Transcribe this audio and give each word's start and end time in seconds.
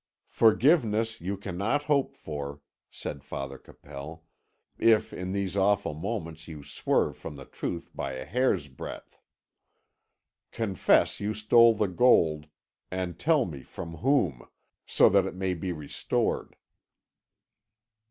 "Forgiveness 0.31 1.21
you 1.21 1.37
cannot 1.37 1.83
hope 1.83 2.15
for," 2.15 2.59
said 2.89 3.23
Father 3.23 3.59
Capel, 3.59 4.25
"if 4.79 5.13
in 5.13 5.31
these 5.31 5.55
awful 5.55 5.93
moments 5.93 6.47
you 6.47 6.63
swerve 6.63 7.15
from 7.15 7.35
the 7.35 7.45
truth 7.45 7.91
by 7.93 8.13
a 8.13 8.25
hair's 8.25 8.67
breadth. 8.67 9.19
Confess 10.51 11.19
you 11.19 11.35
stole 11.35 11.75
the 11.75 11.87
gold, 11.87 12.47
and 12.89 13.19
tell 13.19 13.45
me 13.45 13.61
from 13.61 13.97
whom, 13.97 14.49
so 14.87 15.07
that 15.07 15.27
it 15.27 15.35
may 15.35 15.53
be 15.53 15.71
restored." 15.71 16.55